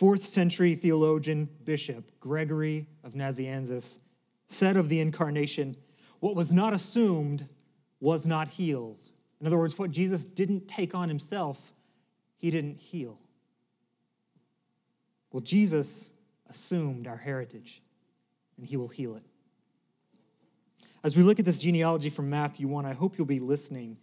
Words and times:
fourth 0.00 0.24
century 0.24 0.74
theologian 0.74 1.46
bishop 1.64 2.10
Gregory 2.20 2.86
of 3.04 3.12
Nazianzus 3.12 3.98
said 4.46 4.78
of 4.78 4.88
the 4.88 4.98
incarnation, 4.98 5.76
What 6.20 6.34
was 6.34 6.50
not 6.50 6.72
assumed 6.72 7.46
was 8.00 8.24
not 8.24 8.48
healed. 8.48 9.10
In 9.42 9.46
other 9.46 9.58
words, 9.58 9.78
what 9.78 9.90
Jesus 9.90 10.24
didn't 10.24 10.66
take 10.66 10.94
on 10.94 11.10
himself, 11.10 11.74
he 12.38 12.50
didn't 12.50 12.78
heal. 12.78 13.18
Well, 15.32 15.42
Jesus 15.42 16.10
assumed 16.48 17.06
our 17.06 17.18
heritage, 17.18 17.82
and 18.56 18.66
he 18.66 18.78
will 18.78 18.88
heal 18.88 19.16
it. 19.16 19.26
As 21.04 21.14
we 21.14 21.22
look 21.22 21.38
at 21.38 21.44
this 21.44 21.58
genealogy 21.58 22.08
from 22.08 22.30
Matthew 22.30 22.68
1, 22.68 22.86
I 22.86 22.94
hope 22.94 23.18
you'll 23.18 23.26
be 23.26 23.38
listening 23.38 23.98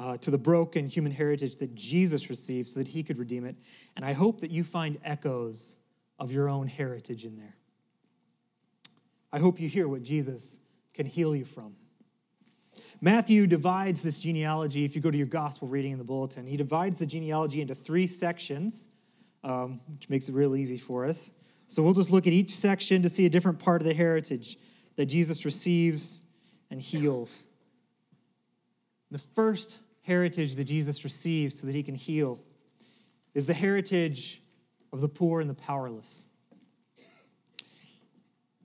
uh, 0.00 0.16
to 0.16 0.30
the 0.30 0.38
broken 0.38 0.88
human 0.88 1.12
heritage 1.12 1.56
that 1.56 1.74
Jesus 1.74 2.30
received 2.30 2.70
so 2.70 2.78
that 2.78 2.88
he 2.88 3.02
could 3.02 3.18
redeem 3.18 3.44
it. 3.44 3.54
And 3.96 4.04
I 4.04 4.14
hope 4.14 4.40
that 4.40 4.50
you 4.50 4.64
find 4.64 4.98
echoes 5.04 5.76
of 6.18 6.32
your 6.32 6.48
own 6.48 6.66
heritage 6.66 7.26
in 7.26 7.36
there. 7.36 7.54
I 9.30 9.38
hope 9.38 9.60
you 9.60 9.68
hear 9.68 9.88
what 9.88 10.02
Jesus 10.02 10.58
can 10.94 11.04
heal 11.04 11.36
you 11.36 11.44
from. 11.44 11.74
Matthew 13.02 13.46
divides 13.46 14.00
this 14.00 14.18
genealogy, 14.18 14.86
if 14.86 14.94
you 14.94 15.02
go 15.02 15.10
to 15.10 15.18
your 15.18 15.26
gospel 15.26 15.68
reading 15.68 15.92
in 15.92 15.98
the 15.98 16.04
bulletin, 16.04 16.46
he 16.46 16.56
divides 16.56 16.98
the 16.98 17.06
genealogy 17.06 17.60
into 17.60 17.74
three 17.74 18.06
sections, 18.06 18.88
um, 19.44 19.80
which 19.92 20.08
makes 20.08 20.30
it 20.30 20.34
real 20.34 20.56
easy 20.56 20.78
for 20.78 21.04
us. 21.04 21.30
So 21.68 21.82
we'll 21.82 21.92
just 21.92 22.10
look 22.10 22.26
at 22.26 22.32
each 22.32 22.54
section 22.54 23.02
to 23.02 23.10
see 23.10 23.26
a 23.26 23.30
different 23.30 23.58
part 23.58 23.82
of 23.82 23.86
the 23.86 23.94
heritage 23.94 24.58
that 24.96 25.06
Jesus 25.06 25.44
receives 25.44 26.20
and 26.70 26.80
heals. 26.80 27.46
The 29.10 29.18
first 29.18 29.78
heritage 30.02 30.54
that 30.54 30.64
Jesus 30.64 31.04
receives 31.04 31.58
so 31.58 31.66
that 31.66 31.74
he 31.74 31.82
can 31.82 31.94
heal 31.94 32.40
is 33.34 33.46
the 33.46 33.54
heritage 33.54 34.42
of 34.92 35.00
the 35.00 35.08
poor 35.08 35.40
and 35.40 35.48
the 35.48 35.54
powerless. 35.54 36.24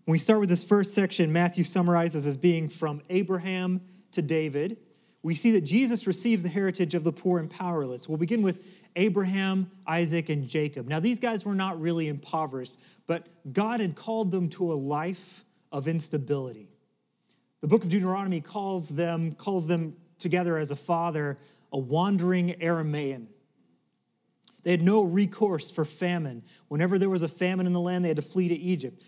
When 0.06 0.14
we 0.14 0.20
start 0.20 0.40
with 0.40 0.50
this 0.50 0.64
first 0.64 0.94
section, 0.94 1.34
Matthew 1.34 1.64
summarizes 1.64 2.26
as 2.26 2.38
being 2.38 2.70
from 2.70 3.02
Abraham 3.10 3.82
to 4.12 4.22
David. 4.22 4.78
We 5.24 5.34
see 5.34 5.52
that 5.52 5.62
Jesus 5.62 6.06
receives 6.06 6.44
the 6.44 6.50
heritage 6.50 6.94
of 6.94 7.04
the 7.04 7.12
poor 7.12 7.40
and 7.40 7.50
powerless. 7.50 8.08
We'll 8.08 8.20
begin 8.20 8.44
with 8.44 8.64
Abraham, 8.96 9.72
Isaac, 9.88 10.30
and 10.30 10.48
Jacob. 10.48 10.88
Now, 10.88 11.00
these 11.00 11.20
guys 11.20 11.44
were 11.44 11.56
not 11.56 11.82
really 11.82 12.08
impoverished, 12.08 12.78
but 13.08 13.28
God 13.52 13.80
had 13.80 13.96
called 13.96 14.32
them 14.32 14.48
to 14.50 14.72
a 14.72 14.76
life 14.76 15.44
of 15.72 15.88
instability. 15.88 16.70
The 17.62 17.68
book 17.68 17.84
of 17.84 17.90
Deuteronomy 17.90 18.42
calls 18.42 18.90
them, 18.90 19.34
calls 19.34 19.66
them 19.66 19.96
together 20.20 20.58
as 20.58 20.72
a 20.72 20.76
father 20.76 21.38
a 21.72 21.78
wandering 21.78 22.56
Aramaean. 22.62 23.28
They 24.64 24.72
had 24.72 24.82
no 24.82 25.04
recourse 25.04 25.70
for 25.70 25.84
famine. 25.86 26.42
Whenever 26.70 26.98
there 26.98 27.10
was 27.10 27.22
a 27.22 27.28
famine 27.28 27.68
in 27.68 27.74
the 27.74 27.80
land, 27.80 28.04
they 28.04 28.10
had 28.10 28.18
to 28.18 28.24
flee 28.24 28.48
to 28.48 28.56
Egypt. 28.56 29.04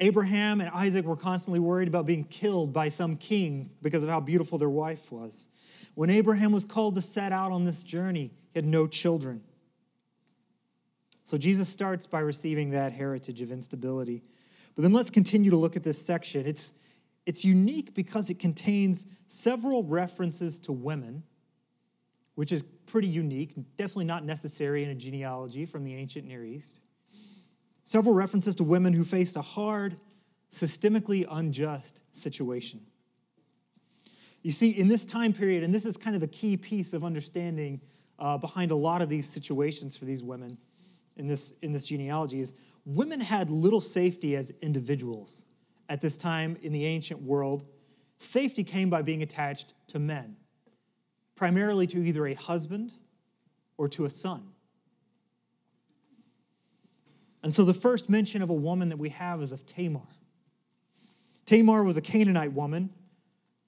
Abraham 0.00 0.60
and 0.60 0.70
Isaac 0.70 1.04
were 1.04 1.16
constantly 1.16 1.60
worried 1.60 1.88
about 1.88 2.06
being 2.06 2.24
killed 2.24 2.72
by 2.72 2.88
some 2.88 3.16
king 3.16 3.70
because 3.82 4.02
of 4.02 4.08
how 4.08 4.20
beautiful 4.20 4.56
their 4.56 4.70
wife 4.70 5.12
was. 5.12 5.48
When 5.94 6.10
Abraham 6.10 6.52
was 6.52 6.64
called 6.64 6.94
to 6.94 7.02
set 7.02 7.32
out 7.32 7.52
on 7.52 7.64
this 7.64 7.82
journey, 7.82 8.32
he 8.52 8.58
had 8.58 8.64
no 8.64 8.86
children. 8.86 9.42
So 11.24 11.36
Jesus 11.38 11.68
starts 11.68 12.06
by 12.06 12.20
receiving 12.20 12.70
that 12.70 12.92
heritage 12.92 13.40
of 13.40 13.50
instability. 13.50 14.22
But 14.74 14.82
then 14.82 14.92
let's 14.92 15.10
continue 15.10 15.50
to 15.50 15.56
look 15.56 15.76
at 15.76 15.82
this 15.82 16.00
section. 16.00 16.46
It's, 16.46 16.72
it's 17.26 17.44
unique 17.44 17.94
because 17.94 18.30
it 18.30 18.38
contains 18.38 19.06
several 19.26 19.84
references 19.84 20.58
to 20.60 20.72
women, 20.72 21.22
which 22.34 22.52
is 22.52 22.62
pretty 22.86 23.08
unique, 23.08 23.54
definitely 23.76 24.04
not 24.04 24.24
necessary 24.24 24.84
in 24.84 24.90
a 24.90 24.94
genealogy 24.94 25.64
from 25.64 25.84
the 25.84 25.94
ancient 25.94 26.26
Near 26.26 26.44
East 26.44 26.80
several 27.82 28.14
references 28.14 28.54
to 28.56 28.64
women 28.64 28.92
who 28.92 29.04
faced 29.04 29.36
a 29.36 29.42
hard, 29.42 29.96
systemically 30.50 31.26
unjust 31.30 32.02
situation. 32.12 32.80
You 34.42 34.52
see, 34.52 34.70
in 34.70 34.88
this 34.88 35.04
time 35.04 35.32
period, 35.32 35.62
and 35.62 35.74
this 35.74 35.84
is 35.84 35.96
kind 35.96 36.14
of 36.14 36.20
the 36.20 36.28
key 36.28 36.56
piece 36.56 36.92
of 36.92 37.04
understanding 37.04 37.80
uh, 38.18 38.36
behind 38.38 38.70
a 38.70 38.76
lot 38.76 39.02
of 39.02 39.08
these 39.08 39.28
situations 39.28 39.96
for 39.96 40.04
these 40.04 40.22
women 40.22 40.58
in 41.16 41.26
this, 41.26 41.54
in 41.62 41.72
this 41.72 41.86
genealogy, 41.86 42.40
is 42.40 42.54
women 42.84 43.20
had 43.20 43.50
little 43.50 43.80
safety 43.80 44.36
as 44.36 44.52
individuals 44.62 45.44
at 45.88 46.00
this 46.00 46.16
time 46.16 46.56
in 46.62 46.72
the 46.72 46.84
ancient 46.84 47.20
world. 47.20 47.64
Safety 48.18 48.64
came 48.64 48.88
by 48.88 49.02
being 49.02 49.22
attached 49.22 49.74
to 49.88 49.98
men, 49.98 50.36
primarily 51.34 51.86
to 51.88 52.02
either 52.02 52.26
a 52.26 52.34
husband 52.34 52.92
or 53.76 53.88
to 53.88 54.04
a 54.04 54.10
son. 54.10 54.48
And 57.42 57.54
so 57.54 57.64
the 57.64 57.74
first 57.74 58.08
mention 58.08 58.42
of 58.42 58.50
a 58.50 58.54
woman 58.54 58.88
that 58.90 58.98
we 58.98 59.08
have 59.10 59.42
is 59.42 59.50
of 59.52 59.66
Tamar. 59.66 60.06
Tamar 61.46 61.82
was 61.82 61.96
a 61.96 62.00
Canaanite 62.00 62.52
woman 62.52 62.90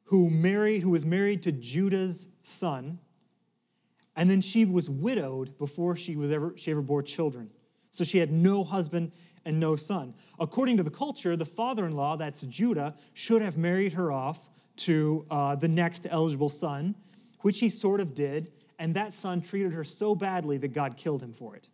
who 0.04 0.31
married 0.31 0.81
who 0.82 0.91
was 0.91 1.04
married 1.04 1.42
to 1.42 1.52
Judah's 1.52 2.28
son, 2.42 3.00
and 4.14 4.31
then 4.31 4.41
she 4.41 4.64
was 4.64 4.88
widowed 4.88 5.58
before 5.58 5.96
she 5.96 6.14
was 6.14 6.31
ever 6.31 6.54
she 6.56 6.70
ever 6.70 6.82
bore 6.82 7.02
children. 7.02 7.50
So 7.94 8.03
she 8.03 8.19
had 8.19 8.32
no 8.32 8.65
husband 8.65 9.12
and 9.44 9.60
no 9.60 9.77
son. 9.77 10.15
According 10.41 10.77
to 10.78 10.82
the 10.82 10.91
culture, 10.91 11.37
the 11.37 11.47
father-in-law, 11.47 12.16
that's 12.16 12.43
Judah, 12.43 12.97
should 13.12 13.41
have 13.41 13.56
married 13.56 13.93
her 13.93 14.10
off 14.10 14.50
to 14.78 15.25
uh, 15.31 15.55
the 15.55 15.69
next 15.69 16.09
eligible 16.10 16.50
son, 16.50 16.97
which 17.43 17.60
he 17.60 17.69
sort 17.69 18.00
of 18.00 18.12
did, 18.12 18.50
and 18.81 18.94
that 18.97 19.15
son 19.15 19.41
treated 19.41 19.72
her 19.72 19.84
so 19.84 20.16
badly 20.16 20.59
that 20.59 20.72
God 20.72 20.97
killed 20.97 21.22
him 21.22 21.32
for 21.32 21.55
it. 21.55 21.69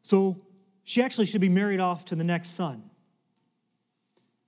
So 0.00 0.40
she 0.84 1.02
actually 1.02 1.26
should 1.26 1.42
be 1.42 1.50
married 1.50 1.80
off 1.80 2.06
to 2.06 2.16
the 2.16 2.24
next 2.24 2.50
son. 2.50 2.82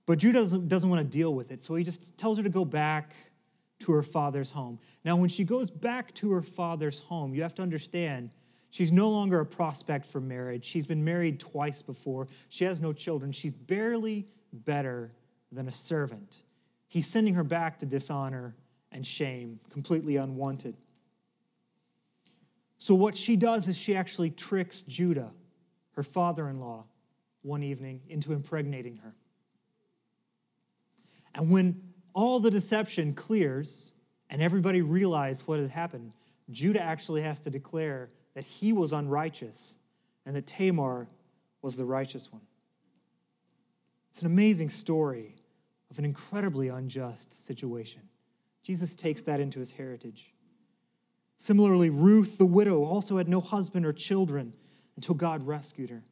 But 0.07 0.17
Judah 0.17 0.39
doesn't, 0.39 0.67
doesn't 0.67 0.89
want 0.89 0.99
to 0.99 1.07
deal 1.07 1.35
with 1.35 1.51
it, 1.51 1.63
so 1.63 1.75
he 1.75 1.83
just 1.83 2.17
tells 2.17 2.37
her 2.37 2.43
to 2.43 2.49
go 2.49 2.65
back 2.65 3.13
to 3.81 3.91
her 3.91 4.01
father's 4.01 4.49
home. 4.49 4.79
Now, 5.05 5.15
when 5.15 5.29
she 5.29 5.43
goes 5.43 5.69
back 5.69 6.11
to 6.15 6.31
her 6.31 6.41
father's 6.41 6.99
home, 6.99 7.35
you 7.35 7.43
have 7.43 7.53
to 7.55 7.61
understand 7.61 8.31
she's 8.73 8.91
no 8.91 9.07
longer 9.07 9.39
a 9.39 9.45
prospect 9.45 10.03
for 10.07 10.19
marriage. 10.19 10.65
She's 10.65 10.87
been 10.87 11.03
married 11.05 11.39
twice 11.39 11.81
before, 11.83 12.27
she 12.49 12.65
has 12.65 12.81
no 12.81 12.91
children. 12.91 13.31
She's 13.31 13.53
barely 13.53 14.27
better 14.51 15.13
than 15.51 15.67
a 15.67 15.71
servant. 15.71 16.37
He's 16.87 17.07
sending 17.07 17.35
her 17.35 17.43
back 17.43 17.79
to 17.79 17.85
dishonor 17.85 18.55
and 18.91 19.05
shame, 19.05 19.59
completely 19.69 20.17
unwanted. 20.17 20.75
So, 22.79 22.95
what 22.95 23.15
she 23.15 23.35
does 23.35 23.67
is 23.67 23.77
she 23.77 23.95
actually 23.95 24.31
tricks 24.31 24.81
Judah 24.81 25.31
her 25.91 26.03
father 26.03 26.49
in 26.49 26.59
law 26.59 26.85
one 27.43 27.61
evening 27.61 28.01
into 28.09 28.33
impregnating 28.33 28.97
her. 28.97 29.13
And 31.35 31.51
when 31.51 31.79
all 32.13 32.39
the 32.39 32.49
deception 32.49 33.13
clears 33.13 33.91
and 34.29 34.41
everybody 34.41 34.81
realizes 34.81 35.47
what 35.47 35.59
had 35.59 35.69
happened, 35.69 36.11
Judah 36.51 36.81
actually 36.81 37.21
has 37.21 37.39
to 37.41 37.49
declare 37.49 38.09
that 38.35 38.43
he 38.43 38.73
was 38.73 38.93
unrighteous 38.93 39.75
and 40.25 40.35
that 40.35 40.47
Tamar 40.47 41.07
was 41.61 41.75
the 41.75 41.85
righteous 41.85 42.31
one. 42.31 42.41
It's 44.11 44.21
an 44.21 44.27
amazing 44.27 44.69
story 44.69 45.35
of 45.89 45.99
an 45.99 46.05
incredibly 46.05 46.69
unjust 46.69 47.33
situation. 47.45 48.01
Jesus 48.63 48.95
takes 48.95 49.21
that 49.23 49.39
into 49.39 49.59
his 49.59 49.71
heritage. 49.71 50.33
Similarly, 51.37 51.89
Ruth 51.89 52.37
the 52.37 52.45
widow 52.45 52.83
also 52.83 53.17
had 53.17 53.27
no 53.27 53.41
husband 53.41 53.85
or 53.85 53.93
children 53.93 54.53
until 54.95 55.15
God 55.15 55.45
rescued 55.45 55.89
her. 55.89 56.03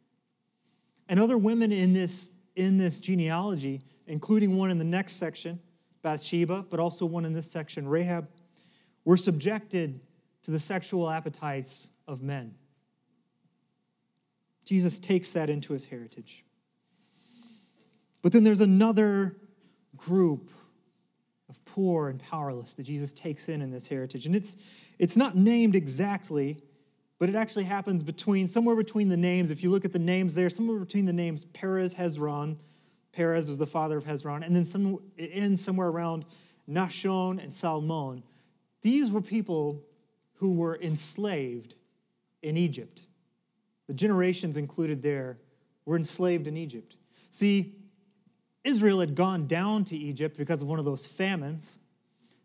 And 1.07 1.19
other 1.19 1.37
women 1.37 1.71
in 1.71 1.93
this, 1.93 2.29
in 2.55 2.77
this 2.77 2.99
genealogy, 2.99 3.81
including 4.07 4.57
one 4.57 4.71
in 4.71 4.77
the 4.77 4.83
next 4.83 5.17
section, 5.17 5.59
Bathsheba, 6.01 6.65
but 6.69 6.79
also 6.79 7.05
one 7.05 7.25
in 7.25 7.33
this 7.33 7.49
section, 7.49 7.87
Rahab, 7.87 8.27
were 9.05 9.17
subjected 9.17 9.99
to 10.43 10.51
the 10.51 10.59
sexual 10.59 11.09
appetites 11.09 11.90
of 12.07 12.21
men. 12.21 12.55
Jesus 14.65 14.99
takes 14.99 15.31
that 15.31 15.49
into 15.49 15.73
his 15.73 15.85
heritage. 15.85 16.43
But 18.21 18.31
then 18.31 18.43
there's 18.43 18.61
another 18.61 19.35
group 19.97 20.49
of 21.49 21.63
poor 21.65 22.09
and 22.09 22.19
powerless 22.19 22.73
that 22.73 22.83
Jesus 22.83 23.11
takes 23.11 23.49
in 23.49 23.61
in 23.61 23.71
this 23.71 23.87
heritage. 23.87 24.25
And 24.25 24.35
it's, 24.35 24.55
it's 24.99 25.17
not 25.17 25.35
named 25.35 25.75
exactly, 25.75 26.61
but 27.19 27.29
it 27.29 27.35
actually 27.35 27.65
happens 27.65 28.03
between 28.03 28.47
somewhere 28.47 28.75
between 28.75 29.09
the 29.09 29.17
names. 29.17 29.51
If 29.51 29.63
you 29.63 29.69
look 29.69 29.85
at 29.85 29.91
the 29.91 29.99
names 29.99 30.33
there, 30.33 30.49
somewhere 30.49 30.79
between 30.79 31.05
the 31.05 31.13
names 31.13 31.45
Perez, 31.45 31.93
Hezron. 31.93 32.57
Perez 33.11 33.49
was 33.49 33.57
the 33.57 33.67
father 33.67 33.97
of 33.97 34.05
Hezron, 34.05 34.45
and 34.45 34.55
then 34.55 34.65
some, 34.65 34.99
it 35.17 35.31
ends 35.33 35.61
somewhere 35.61 35.89
around 35.89 36.23
Nahshon 36.69 37.43
and 37.43 37.53
Salmon. 37.53 38.23
These 38.81 39.11
were 39.11 39.21
people 39.21 39.83
who 40.35 40.53
were 40.53 40.79
enslaved 40.81 41.75
in 42.41 42.57
Egypt. 42.57 43.01
The 43.87 43.93
generations 43.93 44.57
included 44.57 45.01
there 45.01 45.37
were 45.85 45.97
enslaved 45.97 46.47
in 46.47 46.57
Egypt. 46.57 46.95
See, 47.31 47.75
Israel 48.63 48.99
had 48.99 49.15
gone 49.15 49.47
down 49.47 49.85
to 49.85 49.97
Egypt 49.97 50.37
because 50.37 50.61
of 50.61 50.67
one 50.67 50.79
of 50.79 50.85
those 50.85 51.05
famines. 51.05 51.79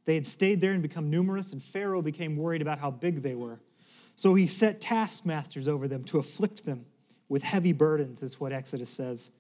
They 0.05 0.15
had 0.15 0.27
stayed 0.27 0.61
there 0.61 0.73
and 0.73 0.83
become 0.83 1.11
numerous, 1.11 1.53
and 1.53 1.63
Pharaoh 1.63 2.03
became 2.03 2.37
worried 2.37 2.63
about 2.63 2.79
how 2.79 2.91
big 2.91 3.23
they 3.23 3.35
were. 3.35 3.61
So 4.15 4.35
he 4.35 4.47
set 4.47 4.81
taskmasters 4.81 5.69
over 5.69 5.89
them 5.89 6.05
to 6.05 6.19
afflict 6.19 6.65
them 6.65 6.87
with 7.29 7.43
heavy 7.43 7.73
burdens, 7.73 8.23
is 8.23 8.41
what 8.41 8.53
Exodus 8.53 8.89
says. 8.89 9.31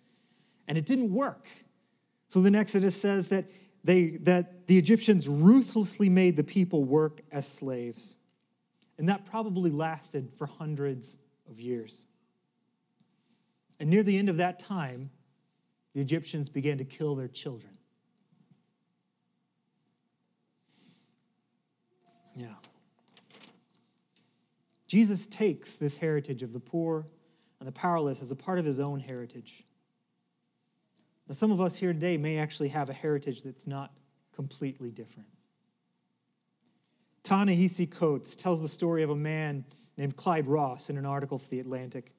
And 0.69 0.76
it 0.76 0.85
didn't 0.85 1.12
work. 1.12 1.47
So 2.29 2.41
then 2.41 2.55
Exodus 2.55 3.00
says 3.00 3.29
that, 3.29 3.47
they, 3.85 4.19
that 4.23 4.67
the 4.67 4.76
Egyptians 4.76 5.29
ruthlessly 5.29 6.09
made 6.09 6.37
the 6.37 6.44
people 6.44 6.85
work 6.85 7.20
as 7.31 7.47
slaves. 7.49 8.17
And 8.99 9.09
that 9.09 9.27
probably 9.27 9.71
lasted 9.71 10.31
for 10.37 10.47
hundreds 10.47 11.17
of 11.51 11.61
years. 11.61 12.07
And 13.79 13.91
near 13.91 14.03
the 14.03 14.17
end 14.17 14.29
of 14.29 14.39
that 14.39 14.59
time, 14.59 15.11
the 15.95 16.01
Egyptians 16.01 16.49
began 16.49 16.79
to 16.79 16.85
kill 16.85 17.15
their 17.15 17.29
children. 17.29 17.73
Yeah. 22.35 22.55
Jesus 24.87 25.27
takes 25.27 25.77
this 25.77 25.97
heritage 25.97 26.43
of 26.43 26.53
the 26.53 26.61
poor 26.61 27.07
and 27.59 27.67
the 27.67 27.73
powerless 27.73 28.23
as 28.23 28.31
a 28.31 28.37
part 28.37 28.59
of 28.59 28.65
his 28.65 28.79
own 28.79 29.01
heritage. 29.01 29.65
Now, 31.29 31.33
some 31.33 31.51
of 31.51 31.61
us 31.61 31.75
here 31.75 31.93
today 31.93 32.17
may 32.17 32.39
actually 32.39 32.69
have 32.69 32.89
a 32.89 32.93
heritage 32.93 33.43
that's 33.43 33.67
not 33.67 33.93
completely 34.35 34.91
different. 34.91 35.29
Ta-Nehisi 37.26 37.90
Coates 37.90 38.37
tells 38.37 38.62
the 38.62 38.69
story 38.69 39.02
of 39.02 39.11
a 39.11 39.17
man 39.17 39.64
named 39.96 40.17
Clyde 40.17 40.46
Ross 40.46 40.90
in 40.90 40.96
an 40.96 41.05
article 41.05 41.38
for 41.38 41.49
The 41.49 41.58
Atlantic. 41.58 42.12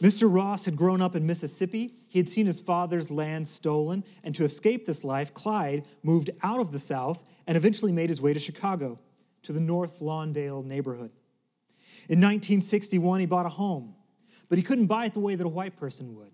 Mr. 0.00 0.26
Ross 0.32 0.64
had 0.64 0.74
grown 0.74 1.02
up 1.02 1.14
in 1.14 1.26
Mississippi. 1.26 1.92
He 2.08 2.18
had 2.18 2.30
seen 2.30 2.46
his 2.46 2.60
father's 2.60 3.10
land 3.10 3.46
stolen, 3.46 4.02
and 4.22 4.34
to 4.34 4.42
escape 4.42 4.86
this 4.86 5.04
life, 5.04 5.34
Clyde 5.34 5.84
moved 6.02 6.30
out 6.42 6.60
of 6.60 6.72
the 6.72 6.78
South 6.78 7.22
and 7.46 7.58
eventually 7.58 7.92
made 7.92 8.08
his 8.08 8.22
way 8.22 8.32
to 8.32 8.40
Chicago, 8.40 8.98
to 9.42 9.52
the 9.52 9.60
North 9.60 10.00
Lawndale 10.00 10.64
neighborhood. 10.64 11.10
In 12.08 12.18
1961, 12.20 13.20
he 13.20 13.26
bought 13.26 13.44
a 13.44 13.50
home, 13.50 13.94
but 14.48 14.56
he 14.56 14.64
couldn't 14.64 14.86
buy 14.86 15.04
it 15.04 15.12
the 15.12 15.20
way 15.20 15.34
that 15.34 15.44
a 15.44 15.48
white 15.48 15.76
person 15.76 16.14
would. 16.16 16.32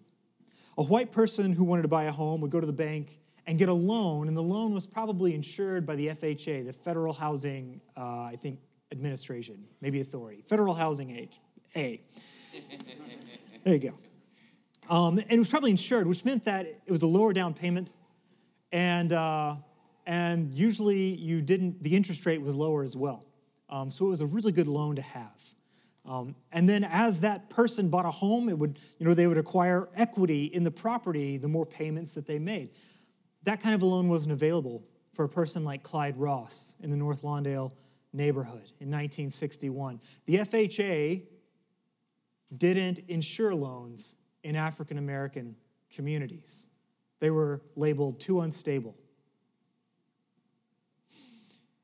A 0.78 0.84
white 0.84 1.10
person 1.10 1.52
who 1.52 1.64
wanted 1.64 1.82
to 1.82 1.88
buy 1.88 2.04
a 2.04 2.12
home 2.12 2.40
would 2.42 2.52
go 2.52 2.60
to 2.60 2.66
the 2.66 2.72
bank 2.72 3.19
and 3.50 3.58
get 3.58 3.69
a 3.69 3.75
loan, 3.75 4.29
and 4.29 4.37
the 4.37 4.43
loan 4.43 4.73
was 4.73 4.87
probably 4.87 5.35
insured 5.35 5.85
by 5.85 5.97
the 5.97 6.06
FHA, 6.06 6.64
the 6.64 6.73
Federal 6.73 7.12
Housing, 7.12 7.81
uh, 7.97 8.20
I 8.23 8.38
think, 8.41 8.61
Administration, 8.93 9.64
maybe 9.81 10.00
Authority, 10.00 10.44
Federal 10.47 10.73
Housing 10.73 11.11
Age, 11.11 11.41
A. 11.75 12.00
there 13.64 13.75
you 13.75 13.81
go. 13.81 14.94
Um, 14.94 15.19
and 15.19 15.32
it 15.32 15.38
was 15.41 15.49
probably 15.49 15.73
insured, 15.73 16.06
which 16.06 16.25
meant 16.25 16.44
that 16.44 16.64
it 16.64 16.93
was 16.93 17.02
a 17.02 17.08
lower 17.08 17.32
down 17.32 17.52
payment, 17.52 17.91
and 18.70 19.12
uh, 19.12 19.56
and 20.06 20.55
usually 20.55 21.17
you 21.17 21.43
didn't. 21.43 21.82
The 21.82 21.97
interest 21.97 22.26
rate 22.26 22.41
was 22.41 22.55
lower 22.55 22.85
as 22.85 22.94
well, 22.94 23.26
um, 23.69 23.91
so 23.91 24.06
it 24.06 24.11
was 24.11 24.20
a 24.20 24.26
really 24.26 24.52
good 24.52 24.69
loan 24.69 24.94
to 24.94 25.02
have. 25.02 25.41
Um, 26.06 26.37
and 26.52 26.69
then 26.69 26.85
as 26.85 27.20
that 27.23 27.50
person 27.50 27.88
bought 27.88 28.06
a 28.06 28.11
home, 28.12 28.49
it 28.49 28.56
would, 28.56 28.79
you 28.99 29.06
know, 29.06 29.12
they 29.12 29.26
would 29.26 29.38
acquire 29.38 29.88
equity 29.97 30.47
in 30.47 30.62
the 30.64 30.70
property 30.70 31.37
the 31.37 31.49
more 31.49 31.67
payments 31.67 32.14
that 32.14 32.26
they 32.26 32.38
made. 32.38 32.70
That 33.44 33.62
kind 33.62 33.75
of 33.75 33.82
a 33.82 33.87
loan 33.87 34.08
wasn't 34.08 34.32
available 34.32 34.84
for 35.14 35.25
a 35.25 35.28
person 35.28 35.64
like 35.64 35.82
Clyde 35.82 36.16
Ross 36.16 36.75
in 36.81 36.90
the 36.90 36.96
North 36.96 37.22
Lawndale 37.22 37.72
neighborhood 38.12 38.72
in 38.81 38.88
1961. 38.90 40.00
The 40.26 40.38
FHA 40.38 41.22
didn't 42.56 43.00
insure 43.08 43.54
loans 43.54 44.16
in 44.42 44.56
African 44.56 44.98
American 44.98 45.54
communities. 45.94 46.66
They 47.20 47.31
were 47.31 47.60
labeled 47.76 48.19
too 48.19 48.40
unstable. 48.40 48.96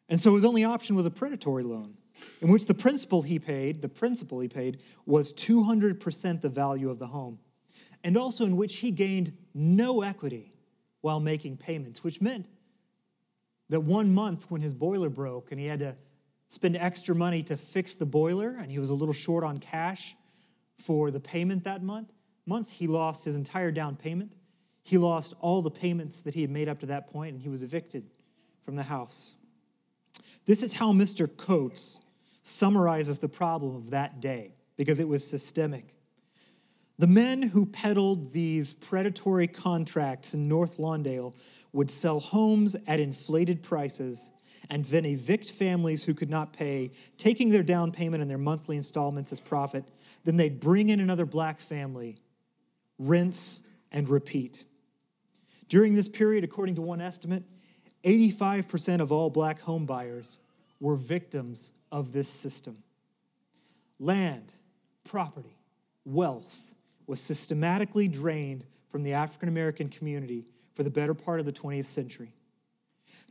And 0.09 0.21
so 0.21 0.35
his 0.35 0.45
only 0.45 0.65
option 0.65 0.97
was 0.97 1.07
a 1.07 1.11
predatory 1.11 1.63
loan 1.63 1.95
in 2.41 2.49
which 2.49 2.67
the 2.67 2.75
principal 2.75 3.23
he 3.23 3.39
paid, 3.39 3.83
the 3.83 3.89
principal 3.89 4.41
he 4.41 4.49
paid, 4.49 4.83
was 5.05 5.33
200% 5.35 6.41
the 6.41 6.49
value 6.49 6.91
of 6.91 6.99
the 6.99 7.07
home, 7.07 7.39
and 8.05 8.17
also 8.17 8.45
in 8.45 8.57
which 8.57 8.77
he 8.77 8.91
gained 8.91 9.37
no 9.55 10.03
equity 10.03 10.56
while 11.07 11.21
making 11.21 11.57
payments, 11.57 12.03
which 12.03 12.21
meant 12.21 12.47
that 13.69 13.79
one 13.79 14.13
month 14.13 14.45
when 14.49 14.61
his 14.61 14.75
boiler 14.75 15.09
broke 15.09 15.53
and 15.53 15.61
he 15.61 15.65
had 15.69 15.79
to 15.79 15.95
spend 16.49 16.77
extra 16.77 17.15
money 17.15 17.45
to 17.45 17.57
fix 17.57 17.95
the 17.95 18.05
boiler 18.05 18.57
and 18.61 18.73
he 18.73 18.81
was 18.81 18.91
a 18.91 18.95
little 18.95 19.15
short 19.15 19.45
on 19.45 19.59
cash 19.59 20.17
for 20.79 21.13
the 21.13 21.21
payment 21.21 21.63
that 21.63 21.81
month, 21.81 22.13
month 22.45 22.69
he 22.69 22.89
lost 22.89 23.25
his 23.25 23.37
entire 23.37 23.71
down 23.71 23.95
payment. 23.95 24.33
He 24.83 24.99
lost 24.99 25.35
all 25.39 25.63
the 25.63 25.71
payments 25.71 26.23
that 26.23 26.35
he 26.35 26.41
had 26.41 26.51
made 26.51 26.69
up 26.69 26.81
to 26.81 26.87
that 26.87 27.07
point 27.13 27.35
and 27.35 27.41
he 27.41 27.49
was 27.49 27.63
evicted 27.63 28.11
from 28.65 28.75
the 28.75 28.83
house. 28.83 29.37
This 30.45 30.65
is 30.65 30.73
how 30.73 30.93
Mr. 30.93 31.29
Coates 31.37 32.01
summarizes 32.43 33.21
the 33.21 33.29
problem 33.29 33.77
of 33.77 33.91
that 33.91 34.19
day 34.19 34.57
because 34.77 34.99
it 34.99 35.07
was 35.07 35.25
systemic. 35.25 35.96
The 36.99 37.07
men 37.07 37.43
who 37.43 37.67
peddled 37.67 38.33
these 38.33 38.73
predatory 38.73 39.47
contracts 39.47 40.33
in 40.33 40.49
North 40.49 40.79
Lawndale 40.79 41.35
would 41.73 41.91
sell 41.91 42.21
homes 42.21 42.75
at 42.87 43.01
inflated 43.01 43.63
prices 43.63 44.31
and 44.71 44.85
then 44.87 45.05
evict 45.05 45.51
families 45.51 46.03
who 46.03 46.15
could 46.15 46.31
not 46.31 46.55
pay, 46.55 46.91
taking 47.19 47.51
their 47.51 47.63
down 47.63 47.93
payment 47.93 48.23
and 48.23 48.31
their 48.31 48.39
monthly 48.39 48.79
installments 48.79 49.31
as 49.31 49.41
profit. 49.41 49.85
Then 50.25 50.39
they'd 50.39 50.59
bring 50.59 50.89
in 50.89 51.01
another 51.01 51.27
black 51.27 51.61
family, 51.61 52.17
rinse 52.99 53.61
and 53.93 54.09
repeat. 54.09 54.65
During 55.69 55.95
this 55.95 56.09
period, 56.09 56.45
according 56.45 56.77
to 56.77 56.83
one 56.83 57.03
estimate, 57.03 57.43
85% 58.05 59.01
of 59.01 59.13
all 59.13 59.29
black 59.29 59.61
home 59.61 59.85
buyers 59.85 60.39
were 60.81 60.97
victims 60.97 61.73
of 61.93 62.13
this 62.13 62.29
system. 62.29 62.83
Land, 63.99 64.53
property, 65.05 65.59
wealth 66.05 66.66
was 67.07 67.21
systematically 67.21 68.09
drained 68.09 68.65
from 68.91 69.03
the 69.03 69.13
African 69.13 69.49
American 69.49 69.89
community 69.89 70.45
for 70.75 70.83
the 70.83 70.91
better 70.91 71.15
part 71.15 71.41
of 71.41 71.47
the 71.47 71.53
20th 71.53 71.87
century. 71.87 72.33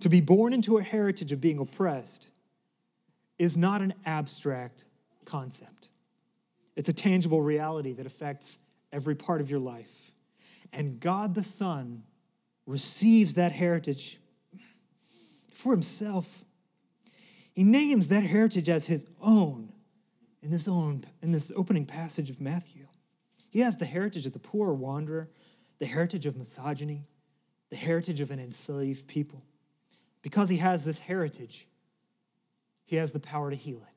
To 0.02 0.10
be 0.10 0.22
born 0.22 0.54
into 0.54 0.78
a 0.78 0.84
heritage 0.84 1.32
of 1.32 1.40
being 1.40 1.60
oppressed 1.60 2.30
is 3.38 3.58
not 3.58 3.82
an 3.82 3.94
abstract 4.06 4.86
concept. 5.26 5.90
It's 6.76 6.90
a 6.90 6.94
tangible 6.94 7.42
reality 7.42 7.94
that 7.94 8.06
affects 8.06 8.60
every 8.92 9.16
part 9.16 9.42
of 9.42 9.50
your 9.50 9.60
life. 9.60 10.12
And 10.74 11.00
God 11.00 11.36
the 11.36 11.44
Son 11.44 12.04
receives 12.66 13.36
that 13.36 13.52
heritage 13.52 14.20
for 15.54 15.72
himself. 15.72 16.44
He 17.54 17.64
names 17.64 18.10
that 18.10 18.24
heritage 18.24 18.68
as 18.68 18.86
his 18.86 19.06
own 19.22 19.72
in 20.42 20.52
this, 20.52 20.68
own, 20.68 21.06
in 21.22 21.32
this 21.32 21.52
opening 21.56 21.86
passage 21.86 22.30
of 22.30 22.42
Matthew. 22.42 22.85
He 23.56 23.62
has 23.62 23.78
the 23.78 23.86
heritage 23.86 24.26
of 24.26 24.34
the 24.34 24.40
poor 24.40 24.74
wanderer, 24.74 25.30
the 25.80 25.86
heritage 25.86 26.26
of 26.26 26.36
misogyny, 26.36 27.06
the 27.70 27.78
heritage 27.78 28.20
of 28.20 28.30
an 28.30 28.38
enslaved 28.38 29.08
people. 29.08 29.42
Because 30.22 30.50
he 30.50 30.58
has 30.58 30.84
this 30.84 31.00
heritage, 31.00 31.66
he 32.84 32.98
has 32.98 33.12
the 33.12 33.20
power 33.22 33.50
to 33.50 33.56
heal 33.56 33.78
it. 33.78 33.94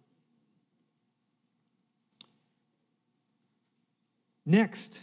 Next, 4.46 5.02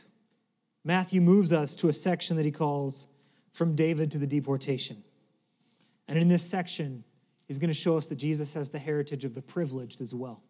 Matthew 0.86 1.20
moves 1.20 1.52
us 1.52 1.76
to 1.76 1.90
a 1.90 1.94
section 1.94 2.38
that 2.38 2.46
he 2.46 2.52
calls 2.52 3.08
From 3.52 3.76
David 3.76 4.10
to 4.12 4.18
the 4.18 4.26
Deportation. 4.26 5.04
And 6.08 6.18
in 6.18 6.30
this 6.30 6.44
section, 6.44 7.04
he's 7.50 7.60
going 7.60 7.68
to 7.68 7.74
show 7.74 7.98
us 7.98 8.08
that 8.08 8.16
Jesus 8.16 8.54
has 8.54 8.70
the 8.70 8.80
heritage 8.80 9.26
of 9.26 9.36
the 9.36 9.42
privileged 9.42 10.00
as 10.00 10.16
well. 10.16 10.42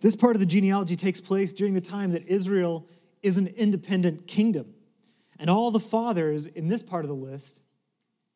This 0.00 0.16
part 0.16 0.36
of 0.36 0.40
the 0.40 0.46
genealogy 0.46 0.96
takes 0.96 1.20
place 1.20 1.52
during 1.52 1.74
the 1.74 1.80
time 1.80 2.12
that 2.12 2.26
Israel 2.26 2.86
is 3.22 3.36
an 3.36 3.46
independent 3.48 4.26
kingdom. 4.26 4.74
And 5.38 5.48
all 5.50 5.70
the 5.70 5.80
fathers 5.80 6.46
in 6.46 6.68
this 6.68 6.82
part 6.82 7.04
of 7.04 7.08
the 7.08 7.14
list 7.14 7.60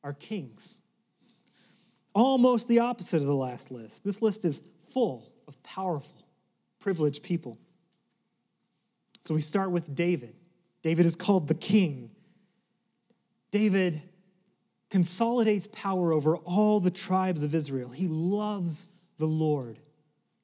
are 0.02 0.12
kings. 0.12 0.76
Almost 2.14 2.68
the 2.68 2.80
opposite 2.80 3.20
of 3.20 3.26
the 3.26 3.34
last 3.34 3.70
list. 3.70 4.04
This 4.04 4.22
list 4.22 4.44
is 4.44 4.62
full 4.90 5.30
of 5.46 5.62
powerful, 5.62 6.26
privileged 6.80 7.22
people. 7.22 7.58
So 9.24 9.34
we 9.34 9.40
start 9.40 9.70
with 9.70 9.94
David. 9.94 10.34
David 10.82 11.06
is 11.06 11.16
called 11.16 11.48
the 11.48 11.54
king. 11.54 12.10
David 13.50 14.00
consolidates 14.90 15.68
power 15.72 16.12
over 16.12 16.36
all 16.36 16.78
the 16.80 16.90
tribes 16.90 17.42
of 17.42 17.54
Israel. 17.54 17.90
He 17.90 18.06
loves 18.08 18.86
the 19.18 19.26
Lord. 19.26 19.78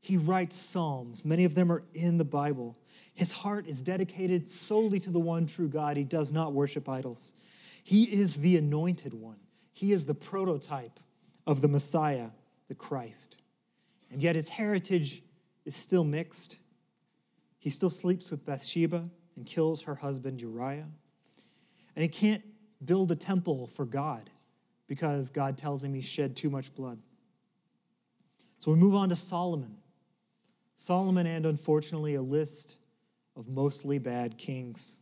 He 0.03 0.17
writes 0.17 0.57
psalms, 0.57 1.25
many 1.25 1.45
of 1.45 1.55
them 1.55 1.71
are 1.71 1.85
in 1.95 2.19
the 2.19 2.25
Bible. 2.25 2.77
His 3.15 3.31
heart 3.31 3.69
is 3.69 3.81
dedicated 3.81 4.51
solely 4.51 4.99
to 4.99 5.11
the 5.11 5.21
one 5.21 5.47
true 5.47 5.69
God. 5.69 5.97
He 5.97 6.03
does 6.03 6.33
not 6.33 6.53
worship 6.53 6.89
idols. 6.89 7.33
He 7.85 8.05
is 8.05 8.37
the 8.37 8.57
anointed 8.57 9.15
one, 9.15 9.39
he 9.73 9.93
is 9.93 10.05
the 10.05 10.15
prototype 10.15 10.99
of 11.47 11.61
the 11.61 11.69
Messiah, 11.69 12.29
the 12.69 12.75
Christ. 12.75 13.37
And 14.11 14.23
yet 14.23 14.35
his 14.35 14.49
heritage 14.49 15.23
is 15.65 15.77
still 15.77 16.05
mixed. 16.05 16.59
He 17.59 17.71
still 17.71 17.91
sleeps 17.91 18.31
with 18.31 18.45
Bathsheba 18.45 19.09
and 19.37 19.47
kills 19.47 19.83
her 19.83 19.95
husband 19.95 20.41
Uriah. 20.41 20.89
And 21.95 22.03
he 22.03 22.09
can't 22.09 22.43
build 22.85 23.13
a 23.13 23.17
temple 23.17 23.69
for 23.69 23.85
God 23.85 24.31
because 24.89 25.31
God 25.31 25.57
tells 25.57 25.83
him 25.83 25.95
he 25.95 26.01
shed 26.01 26.37
too 26.37 26.51
much 26.51 26.75
blood. 26.75 26.99
So 28.59 28.71
we 28.73 28.77
move 28.77 28.95
on 28.95 29.09
to 29.09 29.17
Solomon. 29.17 29.77
Solomon, 30.85 31.29
and 31.29 31.47
unfortunately, 31.47 32.17
a 32.17 32.23
list 32.23 32.77
of 33.37 33.49
mostly 33.49 33.99
bad 33.99 34.37
kings. 34.37 34.97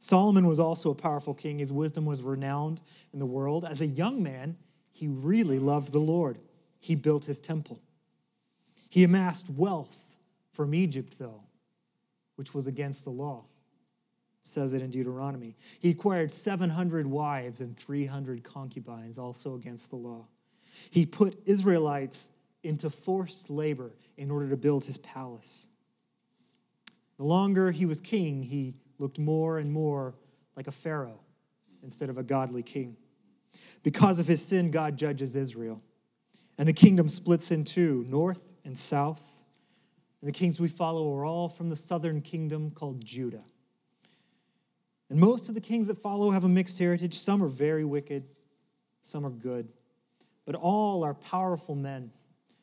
Solomon 0.00 0.46
was 0.46 0.58
also 0.58 0.90
a 0.90 0.94
powerful 0.94 1.34
king. 1.34 1.58
His 1.58 1.70
wisdom 1.70 2.06
was 2.06 2.22
renowned 2.22 2.80
in 3.12 3.18
the 3.18 3.26
world. 3.26 3.66
As 3.66 3.82
a 3.82 3.86
young 3.86 4.22
man, 4.22 4.56
he 4.90 5.08
really 5.08 5.58
loved 5.58 5.92
the 5.92 5.98
Lord. 5.98 6.38
He 6.80 6.94
built 6.94 7.26
his 7.26 7.40
temple. 7.40 7.78
He 8.88 9.04
amassed 9.04 9.50
wealth 9.50 9.94
from 10.50 10.74
Egypt, 10.74 11.16
though, 11.18 11.42
which 12.36 12.54
was 12.54 12.66
against 12.66 13.04
the 13.04 13.10
law. 13.10 13.44
It 14.42 14.46
says 14.46 14.72
it 14.72 14.80
in 14.80 14.90
Deuteronomy. 14.90 15.56
He 15.78 15.90
acquired 15.90 16.32
700 16.32 17.06
wives 17.06 17.60
and 17.60 17.76
300 17.76 18.42
concubines, 18.42 19.18
also 19.18 19.56
against 19.56 19.90
the 19.90 19.96
law. 19.96 20.24
He 20.90 21.04
put 21.04 21.38
Israelites 21.44 22.28
into 22.62 22.90
forced 22.90 23.50
labor 23.50 23.92
in 24.16 24.30
order 24.30 24.48
to 24.48 24.56
build 24.56 24.84
his 24.84 24.98
palace. 24.98 25.66
The 27.16 27.24
longer 27.24 27.70
he 27.70 27.86
was 27.86 28.00
king, 28.00 28.42
he 28.42 28.74
looked 28.98 29.18
more 29.18 29.58
and 29.58 29.72
more 29.72 30.14
like 30.56 30.66
a 30.66 30.72
Pharaoh 30.72 31.20
instead 31.82 32.08
of 32.08 32.18
a 32.18 32.22
godly 32.22 32.62
king. 32.62 32.96
Because 33.82 34.18
of 34.18 34.26
his 34.26 34.44
sin, 34.44 34.70
God 34.70 34.96
judges 34.96 35.36
Israel. 35.36 35.82
And 36.58 36.68
the 36.68 36.72
kingdom 36.72 37.08
splits 37.08 37.50
in 37.50 37.64
two 37.64 38.04
north 38.08 38.42
and 38.64 38.78
south. 38.78 39.22
And 40.20 40.28
the 40.28 40.32
kings 40.32 40.60
we 40.60 40.68
follow 40.68 41.12
are 41.16 41.24
all 41.24 41.48
from 41.48 41.68
the 41.68 41.76
southern 41.76 42.20
kingdom 42.20 42.70
called 42.70 43.04
Judah. 43.04 43.42
And 45.10 45.18
most 45.18 45.48
of 45.48 45.54
the 45.54 45.60
kings 45.60 45.88
that 45.88 45.98
follow 45.98 46.30
have 46.30 46.44
a 46.44 46.48
mixed 46.48 46.78
heritage. 46.78 47.18
Some 47.18 47.42
are 47.42 47.48
very 47.48 47.84
wicked, 47.84 48.24
some 49.00 49.26
are 49.26 49.30
good. 49.30 49.68
But 50.46 50.54
all 50.54 51.04
are 51.04 51.14
powerful 51.14 51.74
men 51.74 52.10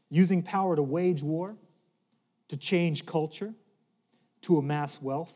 using 0.10 0.42
power 0.42 0.76
to 0.76 0.84
wage 0.84 1.22
war, 1.22 1.56
to 2.48 2.58
change 2.58 3.06
culture, 3.06 3.54
to 4.42 4.58
amass 4.58 5.02
wealth. 5.02 5.34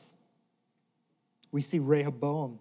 We 1.51 1.61
see 1.61 1.79
Rehoboam. 1.79 2.59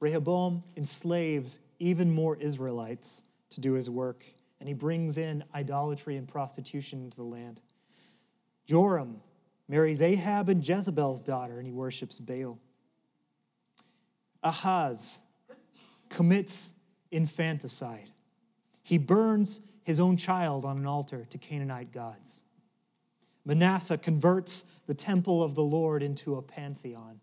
Rehoboam 0.00 0.62
enslaves 0.76 1.58
even 1.78 2.10
more 2.10 2.36
Israelites 2.36 3.22
to 3.50 3.60
do 3.60 3.72
his 3.72 3.88
work, 3.88 4.24
and 4.60 4.68
he 4.68 4.74
brings 4.74 5.18
in 5.18 5.42
idolatry 5.54 6.16
and 6.16 6.28
prostitution 6.28 7.02
into 7.02 7.16
the 7.16 7.22
land. 7.22 7.60
Joram 8.66 9.20
marries 9.68 10.02
Ahab 10.02 10.48
and 10.48 10.66
Jezebel's 10.66 11.22
daughter, 11.22 11.58
and 11.58 11.66
he 11.66 11.72
worships 11.72 12.18
Baal. 12.18 12.58
Ahaz 14.42 15.20
commits 16.08 16.72
infanticide. 17.10 18.10
He 18.82 18.98
burns 18.98 19.60
his 19.88 19.98
own 19.98 20.18
child 20.18 20.66
on 20.66 20.76
an 20.76 20.84
altar 20.84 21.24
to 21.30 21.38
Canaanite 21.38 21.90
gods. 21.92 22.42
Manasseh 23.46 23.96
converts 23.96 24.66
the 24.86 24.92
temple 24.92 25.42
of 25.42 25.54
the 25.54 25.62
Lord 25.62 26.02
into 26.02 26.36
a 26.36 26.42
pantheon 26.42 27.18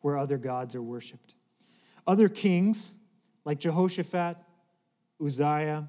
where 0.00 0.18
other 0.18 0.36
gods 0.36 0.74
are 0.74 0.82
worshiped. 0.82 1.36
Other 2.04 2.28
kings, 2.28 2.96
like 3.44 3.60
Jehoshaphat, 3.60 4.38
Uzziah, 5.24 5.88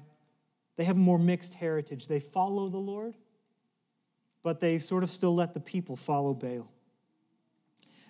they 0.76 0.84
have 0.84 0.94
a 0.94 1.00
more 1.00 1.18
mixed 1.18 1.54
heritage. 1.54 2.06
They 2.06 2.20
follow 2.20 2.68
the 2.68 2.78
Lord, 2.78 3.16
but 4.44 4.60
they 4.60 4.78
sort 4.78 5.02
of 5.02 5.10
still 5.10 5.34
let 5.34 5.54
the 5.54 5.60
people 5.60 5.96
follow 5.96 6.34
Baal. 6.34 6.70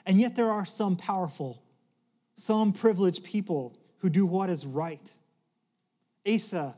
And 0.05 0.21
yet 0.21 0.37
there 0.37 0.51
are 0.51 0.67
some 0.67 0.97
powerful, 0.97 1.62
some 2.37 2.75
privileged 2.75 3.25
people 3.25 3.75
who 4.01 4.11
do 4.11 4.27
what 4.27 4.51
is 4.51 4.67
right. 4.67 5.11
Asa 6.31 6.77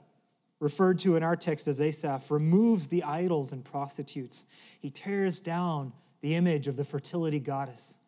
referred 0.64 0.98
to 0.98 1.14
in 1.14 1.22
our 1.22 1.36
text 1.36 1.68
as 1.68 1.78
Asaph, 1.78 2.30
removes 2.30 2.86
the 2.86 3.02
idols 3.02 3.52
and 3.52 3.62
prostitutes. 3.62 4.46
He 4.80 4.88
tears 4.88 5.38
down 5.38 5.92
the 6.22 6.34
image 6.34 6.68
of 6.68 6.76
the 6.76 6.84
fertility 6.84 7.38
goddess 7.38 7.98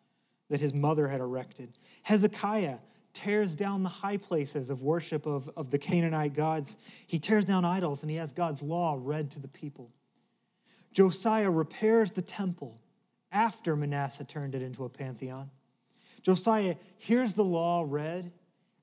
that 0.49 0.59
his 0.59 0.73
mother 0.73 1.07
had 1.07 1.21
erected. 1.21 1.77
Hezekiah 2.03 2.79
tears 3.13 3.55
down 3.55 3.83
the 3.83 3.91
high 3.91 4.17
places 4.17 4.71
of 4.71 4.83
worship 4.83 5.27
of, 5.27 5.51
of 5.55 5.71
the 5.71 5.77
Canaanite 5.77 6.33
gods. 6.33 6.79
He 7.07 7.19
tears 7.19 7.45
down 7.45 7.67
idols 7.67 8.01
and 8.01 8.11
he 8.11 8.17
has 8.17 8.33
God's 8.33 8.63
law 8.63 8.97
read 8.99 9.31
to 9.33 9.39
the 9.39 9.49
people. 9.49 9.91
Josiah 10.95 11.51
repairs 11.51 12.11
the 12.11 12.23
temple 12.23 12.81
after 13.33 13.77
Manasseh 13.77 14.25
turned 14.25 14.55
it 14.55 14.63
into 14.63 14.87
a 14.87 14.89
pantheon. 14.89 15.51
Josiah 16.23 16.77
hears 16.97 17.35
the 17.35 17.45
law 17.45 17.85
read 17.87 18.33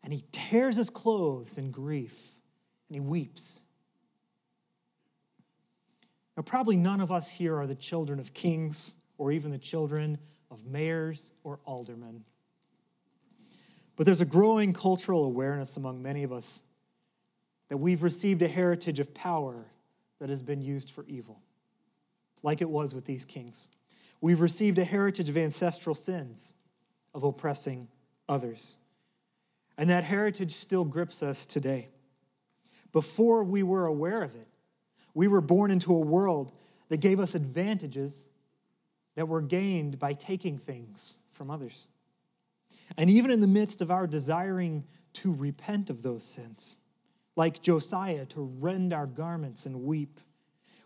and 0.04 0.14
he 0.14 0.24
tears 0.32 0.76
his 0.76 0.92
clothes 0.92 1.58
in 1.58 1.72
grief 1.72 2.34
and 2.88 2.96
he 2.96 3.00
weeps. 3.00 3.63
Now, 6.36 6.44
probably 6.44 6.76
none 6.76 7.00
of 7.00 7.12
us 7.12 7.30
here 7.30 7.56
are 7.58 7.68
the 7.68 7.76
children 7.76 8.20
of 8.20 8.34
kings 8.34 8.96
or 9.18 9.32
even 9.32 9.52
the 9.52 9.58
children 9.58 10.18
of 10.50 10.66
mayors 10.66 11.32
or 11.44 11.60
aldermen. 11.66 12.24
But 13.96 14.06
there's 14.06 14.22
a 14.22 14.26
growing 14.26 14.74
cultural 14.74 15.26
awareness 15.26 15.78
among 15.78 16.02
many 16.02 16.24
of 16.24 16.32
us 16.32 16.64
that 17.70 17.78
we've 17.78 18.04
received 18.04 18.42
a 18.42 18.48
heritage 18.48 19.00
of 19.00 19.14
power 19.14 19.66
that 20.20 20.30
has 20.30 20.42
been 20.42 20.62
used 20.62 20.92
for 20.92 21.06
evil, 21.08 21.40
like 22.42 22.62
it 22.62 22.70
was 22.70 22.96
with 22.96 23.06
these 23.06 23.26
kings. 23.26 23.70
We've 24.22 24.42
received 24.42 24.78
a 24.78 24.84
heritage 24.84 25.30
of 25.30 25.38
ancestral 25.38 25.96
sins, 25.96 26.54
of 27.14 27.24
oppressing 27.24 27.88
others. 28.30 28.78
And 29.78 29.90
that 29.90 30.04
heritage 30.04 30.56
still 30.56 30.86
grips 30.86 31.22
us 31.22 31.46
today 31.46 31.90
before 32.92 33.44
we 33.44 33.64
were 33.64 33.86
aware 33.86 34.24
of 34.24 34.36
it. 34.36 34.48
We 35.14 35.28
were 35.28 35.42
born 35.42 35.72
into 35.72 35.94
a 35.94 36.00
world 36.00 36.52
that 36.90 36.98
gave 36.98 37.20
us 37.20 37.36
advantages 37.36 38.26
that 39.16 39.28
were 39.28 39.42
gained 39.42 40.00
by 40.00 40.14
taking 40.14 40.58
things 40.58 41.20
from 41.34 41.52
others. 41.52 41.88
And 42.98 43.10
even 43.10 43.32
in 43.32 43.42
the 43.42 43.48
midst 43.48 43.82
of 43.82 43.92
our 43.92 44.08
desiring 44.08 44.84
to 45.14 45.32
repent 45.32 45.90
of 45.90 46.02
those 46.02 46.24
sins, 46.24 46.78
like 47.36 47.62
Josiah, 47.62 48.26
to 48.28 48.42
rend 48.60 48.94
our 48.94 49.08
garments 49.08 49.66
and 49.66 49.84
weep, 49.84 50.20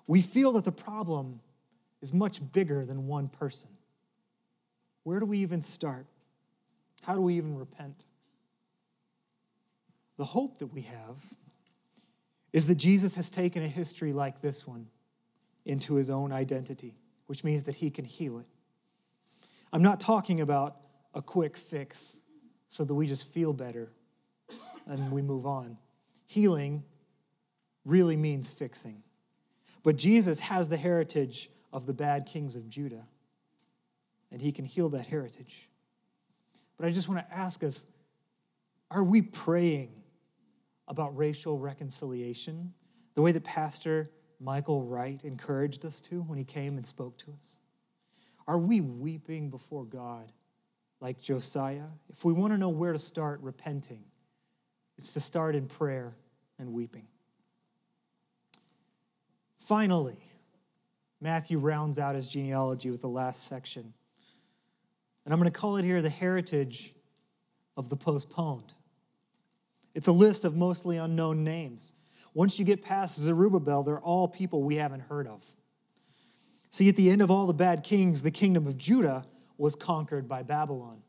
we 0.07 0.21
feel 0.21 0.53
that 0.53 0.65
the 0.65 0.71
problem 0.71 1.41
is 2.01 2.13
much 2.13 2.39
bigger 2.51 2.85
than 2.85 3.07
one 3.07 3.27
person. 3.27 3.69
Where 5.03 5.19
do 5.19 5.25
we 5.25 5.39
even 5.39 5.63
start? 5.63 6.05
How 7.01 7.15
do 7.15 7.21
we 7.21 7.35
even 7.35 7.57
repent? 7.57 8.03
The 10.17 10.25
hope 10.25 10.57
that 10.59 10.67
we 10.67 10.81
have 10.81 11.15
is 12.57 12.65
that 12.65 12.75
Jesus 12.75 13.13
has 13.13 13.29
taken 13.29 13.61
a 13.63 13.67
history 13.67 14.11
like 14.11 14.41
this 14.41 14.65
one 14.65 14.87
into 15.65 15.93
his 15.93 16.09
own 16.09 16.31
identity, 16.31 16.97
which 17.27 17.43
means 17.43 17.65
that 17.65 17.75
he 17.75 17.91
can 17.91 18.03
heal 18.03 18.39
it. 18.39 18.47
I'm 19.71 19.83
not 19.83 19.99
talking 19.99 20.41
about 20.41 20.77
a 21.13 21.21
quick 21.21 21.55
fix 21.55 22.17
so 22.69 22.83
that 22.83 22.95
we 22.95 23.05
just 23.05 23.31
feel 23.31 23.53
better 23.53 23.91
and 24.87 25.11
we 25.11 25.21
move 25.21 25.45
on. 25.45 25.77
Healing 26.25 26.83
really 27.85 28.17
means 28.17 28.49
fixing. 28.49 29.03
But 29.83 29.95
Jesus 29.95 30.39
has 30.39 30.67
the 30.67 30.77
heritage 30.77 31.51
of 31.71 31.85
the 31.85 31.93
bad 31.93 32.25
kings 32.25 32.55
of 32.55 32.67
Judah, 32.69 33.05
and 34.31 34.41
he 34.41 34.51
can 34.51 34.65
heal 34.65 34.89
that 34.89 35.05
heritage. 35.05 35.69
But 36.75 36.87
I 36.87 36.91
just 36.91 37.07
want 37.07 37.19
to 37.19 37.35
ask 37.35 37.63
us 37.63 37.85
are 38.89 39.03
we 39.03 39.21
praying 39.21 39.96
about 40.87 41.15
racial 41.17 41.57
reconciliation, 41.57 42.73
the 43.15 43.21
way 43.21 43.31
that 43.31 43.43
Pastor 43.43 44.11
Michael 44.39 44.83
Wright 44.83 45.23
encouraged 45.23 45.85
us 45.85 45.99
to 46.01 46.21
when 46.21 46.37
he 46.37 46.43
came 46.43 46.77
and 46.77 46.85
spoke 46.85 47.17
to 47.19 47.31
us? 47.31 47.57
Are 48.47 48.57
we 48.57 48.81
weeping 48.81 49.49
before 49.49 49.83
God 49.83 50.31
like 51.01 51.19
Josiah? 51.19 51.87
If 52.09 52.23
we 52.23 52.33
want 52.33 52.53
to 52.53 52.57
know 52.57 52.69
where 52.69 52.93
to 52.93 52.99
start 52.99 53.41
repenting, 53.41 54.03
it's 54.97 55.13
to 55.13 55.19
start 55.19 55.55
in 55.55 55.67
prayer 55.67 56.15
and 56.59 56.71
weeping. 56.71 57.07
Finally, 59.59 60.17
Matthew 61.19 61.59
rounds 61.59 61.99
out 61.99 62.15
his 62.15 62.29
genealogy 62.29 62.89
with 62.89 63.01
the 63.01 63.09
last 63.09 63.47
section. 63.47 63.93
And 65.25 65.33
I'm 65.33 65.39
going 65.39 65.51
to 65.51 65.59
call 65.59 65.77
it 65.77 65.83
here 65.83 66.01
the 66.01 66.09
heritage 66.09 66.93
of 67.75 67.89
the 67.89 67.97
postponed. 67.97 68.73
It's 69.97 70.07
a 70.07 70.11
list 70.11 70.45
of 70.45 70.55
mostly 70.55 70.97
unknown 70.97 71.43
names. 71.43 71.95
Once 72.35 72.59
you 72.59 72.65
get 72.65 72.83
past 72.83 73.19
Zerubbabel, 73.19 73.81
they're 73.81 73.99
all 73.99 74.27
people 74.27 74.61
we 74.61 74.75
haven't 74.75 74.99
heard 74.99 75.25
of. 75.25 75.43
See, 76.69 76.87
at 76.87 76.95
the 76.95 77.09
end 77.09 77.23
of 77.23 77.31
all 77.31 77.47
the 77.47 77.53
bad 77.53 77.83
kings, 77.83 78.21
the 78.21 78.29
kingdom 78.29 78.67
of 78.67 78.77
Judah 78.77 79.25
was 79.57 79.75
conquered 79.75 80.29
by 80.29 80.43
Babylon. 80.43 81.01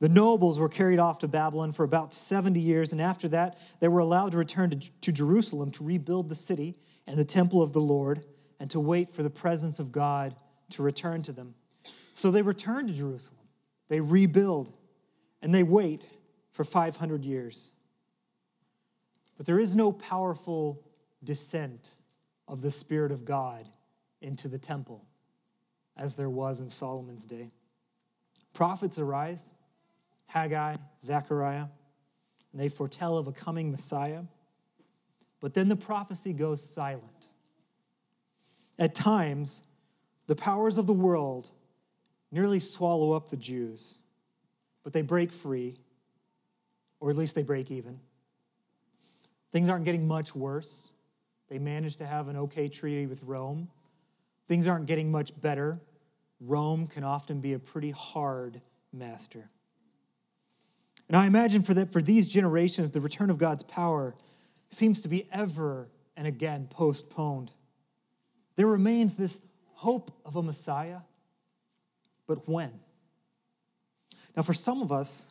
The 0.00 0.08
nobles 0.08 0.58
were 0.58 0.68
carried 0.68 0.98
off 0.98 1.20
to 1.20 1.28
Babylon 1.28 1.70
for 1.70 1.84
about 1.84 2.12
70 2.12 2.58
years, 2.58 2.90
and 2.90 3.00
after 3.00 3.28
that, 3.28 3.60
they 3.78 3.86
were 3.86 4.00
allowed 4.00 4.32
to 4.32 4.38
return 4.38 4.70
to, 4.70 4.90
to 5.02 5.12
Jerusalem 5.12 5.70
to 5.70 5.84
rebuild 5.84 6.28
the 6.28 6.34
city 6.34 6.76
and 7.06 7.16
the 7.16 7.24
temple 7.24 7.62
of 7.62 7.72
the 7.72 7.80
Lord 7.80 8.26
and 8.58 8.68
to 8.72 8.80
wait 8.80 9.14
for 9.14 9.22
the 9.22 9.30
presence 9.30 9.78
of 9.78 9.92
God 9.92 10.34
to 10.70 10.82
return 10.82 11.22
to 11.22 11.32
them. 11.32 11.54
So 12.14 12.32
they 12.32 12.42
return 12.42 12.88
to 12.88 12.92
Jerusalem, 12.92 13.46
they 13.86 14.00
rebuild, 14.00 14.72
and 15.40 15.54
they 15.54 15.62
wait 15.62 16.08
for 16.50 16.64
500 16.64 17.24
years. 17.24 17.70
But 19.36 19.46
there 19.46 19.58
is 19.58 19.74
no 19.74 19.92
powerful 19.92 20.82
descent 21.22 21.90
of 22.46 22.60
the 22.62 22.70
Spirit 22.70 23.12
of 23.12 23.24
God 23.24 23.68
into 24.20 24.48
the 24.48 24.58
temple 24.58 25.04
as 25.96 26.16
there 26.16 26.30
was 26.30 26.60
in 26.60 26.68
Solomon's 26.68 27.24
day. 27.24 27.50
Prophets 28.52 28.98
arise 28.98 29.52
Haggai, 30.26 30.76
Zechariah, 31.02 31.66
and 32.52 32.60
they 32.60 32.68
foretell 32.68 33.16
of 33.18 33.28
a 33.28 33.32
coming 33.32 33.70
Messiah. 33.70 34.22
But 35.40 35.54
then 35.54 35.68
the 35.68 35.76
prophecy 35.76 36.32
goes 36.32 36.62
silent. 36.62 37.26
At 38.78 38.94
times, 38.94 39.62
the 40.26 40.34
powers 40.34 40.78
of 40.78 40.86
the 40.86 40.92
world 40.92 41.50
nearly 42.32 42.58
swallow 42.58 43.12
up 43.12 43.30
the 43.30 43.36
Jews, 43.36 43.98
but 44.82 44.92
they 44.92 45.02
break 45.02 45.30
free, 45.30 45.76
or 46.98 47.10
at 47.10 47.16
least 47.16 47.34
they 47.34 47.42
break 47.42 47.70
even. 47.70 48.00
Things 49.54 49.68
aren't 49.68 49.84
getting 49.84 50.08
much 50.08 50.34
worse. 50.34 50.90
They 51.48 51.60
manage 51.60 51.98
to 51.98 52.06
have 52.06 52.26
an 52.26 52.36
okay 52.36 52.66
treaty 52.66 53.06
with 53.06 53.22
Rome. 53.22 53.68
Things 54.48 54.66
aren't 54.66 54.86
getting 54.86 55.12
much 55.12 55.30
better. 55.40 55.78
Rome 56.40 56.88
can 56.88 57.04
often 57.04 57.40
be 57.40 57.52
a 57.52 57.60
pretty 57.60 57.92
hard 57.92 58.60
master. 58.92 59.48
And 61.06 61.16
I 61.16 61.26
imagine 61.26 61.62
for 61.62 61.72
that 61.74 61.92
for 61.92 62.02
these 62.02 62.26
generations, 62.26 62.90
the 62.90 63.00
return 63.00 63.30
of 63.30 63.38
God's 63.38 63.62
power 63.62 64.16
seems 64.70 65.00
to 65.02 65.08
be 65.08 65.28
ever 65.30 65.86
and 66.16 66.26
again 66.26 66.66
postponed. 66.68 67.52
There 68.56 68.66
remains 68.66 69.14
this 69.14 69.38
hope 69.74 70.10
of 70.24 70.34
a 70.34 70.42
Messiah, 70.42 70.98
but 72.26 72.48
when? 72.48 72.72
Now, 74.36 74.42
for 74.42 74.52
some 74.52 74.82
of 74.82 74.90
us, 74.90 75.26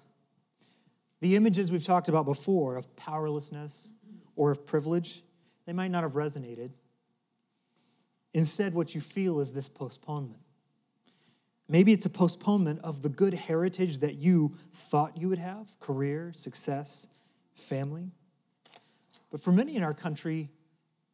the 1.20 1.36
images 1.36 1.72
we've 1.72 1.84
talked 1.84 2.08
about 2.08 2.24
before 2.24 2.78
of 2.78 2.96
powerlessness 2.96 3.92
or 4.36 4.52
of 4.52 4.66
privilege, 4.66 5.24
they 5.66 5.74
might 5.74 5.92
not 5.92 6.04
have 6.04 6.14
resonated. 6.14 6.72
Instead, 8.34 8.74
what 8.74 8.96
you 8.96 9.02
feel 9.02 9.40
is 9.40 9.54
this 9.54 9.70
postponement. 9.70 10.42
Maybe 11.70 11.94
it's 11.94 12.06
a 12.06 12.10
postponement 12.10 12.82
of 12.84 13.02
the 13.02 13.10
good 13.10 13.34
heritage 13.34 14.00
that 14.00 14.16
you 14.16 14.56
thought 14.74 15.18
you 15.18 15.30
would 15.30 15.40
have 15.40 15.80
career, 15.80 16.32
success, 16.36 17.08
family. 17.56 18.12
But 19.32 19.42
for 19.42 19.52
many 19.52 19.76
in 19.76 19.84
our 19.84 19.94
country, 19.94 20.50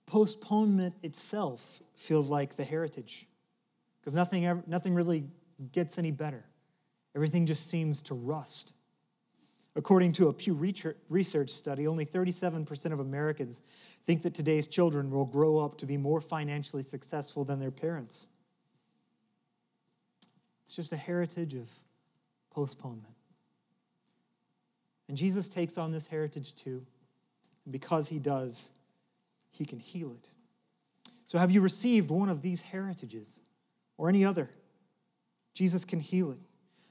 postponement 0.06 0.96
itself 1.04 1.82
feels 1.96 2.30
like 2.30 2.56
the 2.56 2.64
heritage 2.64 3.28
because 4.00 4.14
nothing, 4.14 4.64
nothing 4.66 4.94
really 4.94 5.26
gets 5.72 5.98
any 5.98 6.12
better. 6.12 6.44
Everything 7.16 7.46
just 7.46 7.70
seems 7.70 8.02
to 8.04 8.16
rust. 8.16 8.74
According 9.76 10.14
to 10.14 10.30
a 10.30 10.34
Pew 10.34 10.54
Research 10.54 11.50
study, 11.50 11.88
only 11.88 12.06
37% 12.06 12.92
of 12.92 13.00
Americans 13.00 13.62
think 14.06 14.24
that 14.24 14.34
today's 14.34 14.68
children 14.68 15.12
will 15.12 15.26
grow 15.26 15.58
up 15.58 15.78
to 15.78 15.86
be 15.86 15.96
more 15.96 16.22
financially 16.22 16.84
successful 16.84 17.46
than 17.46 17.60
their 17.60 17.72
parents. 17.72 18.28
It's 20.66 20.76
just 20.76 20.92
a 20.92 20.98
heritage 20.98 21.54
of 21.54 21.70
postponement. 22.52 23.14
And 25.08 25.18
Jesus 25.18 25.50
takes 25.50 25.78
on 25.78 25.92
this 25.92 26.08
heritage 26.08 26.56
too. 26.56 26.86
And 27.66 27.72
because 27.72 28.08
he 28.08 28.20
does, 28.20 28.72
he 29.50 29.66
can 29.66 29.80
heal 29.80 30.12
it. 30.12 30.30
So, 31.26 31.38
have 31.38 31.52
you 31.52 31.62
received 31.62 32.10
one 32.10 32.30
of 32.30 32.42
these 32.42 32.62
heritages 32.62 33.40
or 33.98 34.10
any 34.10 34.26
other? 34.26 34.50
Jesus 35.54 35.86
can 35.86 36.00
heal 36.00 36.32
it. 36.32 36.40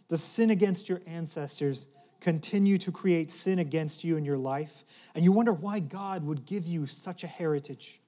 Does 0.08 0.22
sin 0.22 0.50
against 0.50 0.88
your 0.88 1.00
ancestors 1.06 1.88
continue 2.20 2.78
to 2.78 2.92
create 2.92 3.30
sin 3.30 3.58
against 3.58 4.04
you 4.04 4.16
in 4.16 4.24
your 4.24 4.38
life? 4.38 4.84
And 5.14 5.24
you 5.24 5.32
wonder 5.32 5.52
why 5.52 5.80
God 5.80 6.24
would 6.24 6.46
give 6.46 6.66
you 6.66 6.86
such 6.86 7.24
a 7.24 7.28
heritage? 7.28 8.00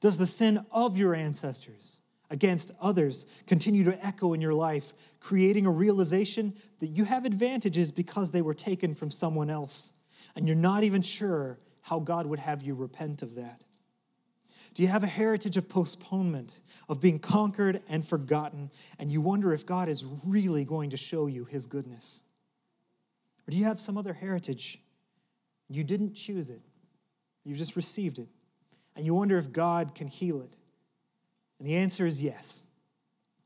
Does 0.00 0.18
the 0.18 0.26
sin 0.26 0.64
of 0.70 0.96
your 0.96 1.14
ancestors 1.14 1.98
against 2.30 2.70
others 2.80 3.26
continue 3.46 3.84
to 3.84 4.06
echo 4.06 4.32
in 4.34 4.40
your 4.40 4.54
life, 4.54 4.92
creating 5.18 5.66
a 5.66 5.70
realization 5.70 6.54
that 6.78 6.88
you 6.88 7.04
have 7.04 7.24
advantages 7.24 7.90
because 7.90 8.30
they 8.30 8.42
were 8.42 8.54
taken 8.54 8.94
from 8.94 9.10
someone 9.10 9.50
else, 9.50 9.92
and 10.36 10.46
you're 10.46 10.56
not 10.56 10.84
even 10.84 11.02
sure 11.02 11.58
how 11.80 11.98
God 11.98 12.26
would 12.26 12.38
have 12.38 12.62
you 12.62 12.74
repent 12.74 13.22
of 13.22 13.34
that? 13.34 13.64
Do 14.74 14.84
you 14.84 14.88
have 14.88 15.02
a 15.02 15.08
heritage 15.08 15.56
of 15.56 15.68
postponement, 15.68 16.60
of 16.88 17.00
being 17.00 17.18
conquered 17.18 17.82
and 17.88 18.06
forgotten, 18.06 18.70
and 19.00 19.10
you 19.10 19.20
wonder 19.20 19.52
if 19.52 19.66
God 19.66 19.88
is 19.88 20.04
really 20.24 20.64
going 20.64 20.90
to 20.90 20.96
show 20.96 21.26
you 21.26 21.44
his 21.44 21.66
goodness? 21.66 22.22
Or 23.46 23.50
do 23.50 23.56
you 23.56 23.64
have 23.64 23.80
some 23.80 23.96
other 23.96 24.12
heritage? 24.12 24.80
You 25.68 25.84
didn't 25.84 26.14
choose 26.14 26.50
it, 26.50 26.62
you 27.44 27.54
just 27.54 27.76
received 27.76 28.18
it, 28.18 28.28
and 28.96 29.06
you 29.06 29.14
wonder 29.14 29.38
if 29.38 29.52
God 29.52 29.94
can 29.94 30.08
heal 30.08 30.40
it? 30.42 30.56
And 31.58 31.68
the 31.68 31.76
answer 31.76 32.06
is 32.06 32.22
yes. 32.22 32.62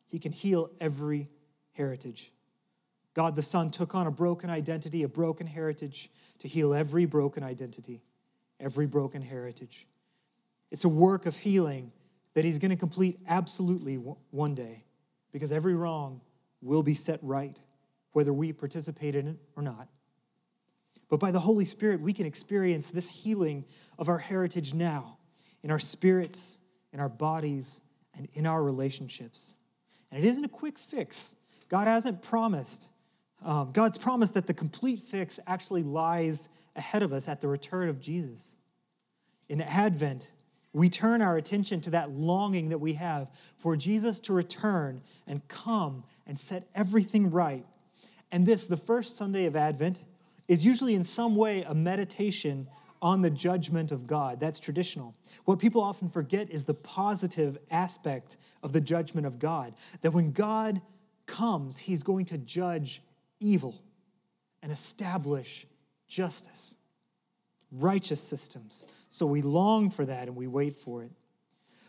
He 0.07 0.19
can 0.19 0.33
heal 0.33 0.71
every 0.81 1.29
heritage. 1.73 2.33
God 3.15 3.37
the 3.37 3.43
Son 3.43 3.71
took 3.71 3.95
on 3.95 4.07
a 4.07 4.11
broken 4.11 4.51
identity, 4.51 5.03
a 5.03 5.09
broken 5.09 5.47
heritage, 5.47 6.11
to 6.41 6.49
heal 6.49 6.75
every 6.75 7.05
broken 7.05 7.43
identity, 7.43 8.03
every 8.61 8.87
broken 8.87 9.23
heritage. 9.23 9.87
It's 10.71 10.85
a 10.85 10.89
work 10.89 11.27
of 11.27 11.37
healing 11.37 11.93
that 12.35 12.45
He's 12.45 12.59
going 12.59 12.71
to 12.71 12.77
complete 12.77 13.19
absolutely 13.29 13.97
one 13.97 14.55
day 14.55 14.85
because 15.33 15.53
every 15.53 15.75
wrong 15.75 16.21
will 16.61 16.83
be 16.83 16.95
set 16.95 17.19
right, 17.23 17.59
whether 18.15 18.33
we 18.33 18.53
participate 18.53 19.15
in 19.15 19.29
it 19.29 19.37
or 19.57 19.63
not. 19.63 19.89
But 21.11 21.21
by 21.21 21.31
the 21.31 21.41
Holy 21.41 21.65
Spirit, 21.65 22.01
we 22.01 22.13
can 22.13 22.27
experience 22.27 22.91
this 22.91 23.07
healing 23.07 23.65
of 23.99 24.09
our 24.09 24.19
heritage 24.19 24.73
now 24.73 25.19
in 25.63 25.71
our 25.71 25.79
spirits, 25.79 26.59
in 26.93 27.01
our 27.01 27.09
bodies, 27.09 27.81
and 28.17 28.29
in 28.35 28.47
our 28.47 28.63
relationships. 28.63 29.55
And 30.11 30.25
it 30.25 30.27
isn't 30.27 30.45
a 30.45 30.49
quick 30.49 30.79
fix. 30.79 31.35
God 31.69 31.89
hasn't 31.89 32.23
promised. 32.23 32.89
Um, 33.45 33.73
God's 33.73 33.99
promised 33.99 34.35
that 34.35 34.47
the 34.47 34.55
complete 34.55 35.03
fix 35.03 35.41
actually 35.47 35.83
lies 35.83 36.49
ahead 36.77 37.03
of 37.03 37.13
us 37.13 37.29
at 37.29 37.41
the 37.41 37.49
return 37.49 37.89
of 37.89 38.01
Jesus. 38.01 38.57
In 39.49 39.61
Advent, 39.61 40.31
we 40.73 40.91
turn 40.91 41.23
our 41.23 41.37
attention 41.37 41.81
to 41.83 41.91
that 41.91 42.11
longing 42.11 42.71
that 42.71 42.79
we 42.79 42.95
have 42.95 43.29
for 43.57 43.77
Jesus 43.77 44.21
to 44.21 44.33
return 44.33 45.03
and 45.27 45.47
come 45.49 46.05
and 46.27 46.39
set 46.39 46.69
everything 46.75 47.31
right. 47.31 47.65
And 48.33 48.45
this, 48.47 48.67
the 48.67 48.77
first 48.77 49.17
Sunday 49.17 49.47
of 49.47 49.57
Advent, 49.57 50.03
is 50.49 50.65
usually 50.65 50.95
in 50.95 51.05
some 51.05 51.37
way 51.37 51.63
a 51.63 51.75
meditation 51.75 52.69
on 53.01 53.21
the 53.21 53.31
judgment 53.31 53.93
of 53.93 54.07
God. 54.07 54.41
That's 54.41 54.59
traditional. 54.59 55.15
What 55.45 55.59
people 55.59 55.83
often 55.83 56.09
forget 56.09 56.51
is 56.51 56.65
the 56.65 56.75
positive 56.75 57.59
aspect 57.71 58.39
of 58.63 58.73
the 58.73 58.81
judgment 58.81 59.27
of 59.27 59.39
God. 59.39 59.75
That 60.01 60.13
when 60.13 60.33
God 60.33 60.81
comes, 61.27 61.79
he's 61.79 62.03
going 62.03 62.25
to 62.27 62.39
judge 62.39 63.03
evil 63.41 63.75
and 64.63 64.73
establish 64.73 65.67
justice, 66.09 66.77
righteous 67.71 68.23
systems. 68.23 68.85
So 69.11 69.27
we 69.27 69.43
long 69.43 69.91
for 69.91 70.07
that 70.07 70.29
and 70.29 70.37
we 70.37 70.47
wait 70.47 70.75
for 70.75 71.03
it. 71.03 71.11